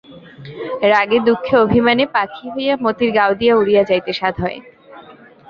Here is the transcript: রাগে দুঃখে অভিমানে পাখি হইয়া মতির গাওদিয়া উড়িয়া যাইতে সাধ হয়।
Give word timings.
রাগে 0.91 1.17
দুঃখে 1.27 1.53
অভিমানে 1.57 2.05
পাখি 2.15 2.45
হইয়া 2.53 2.75
মতির 2.83 3.09
গাওদিয়া 3.17 3.53
উড়িয়া 3.55 3.83
যাইতে 3.89 4.11
সাধ 4.13 4.35
হয়। 4.43 4.59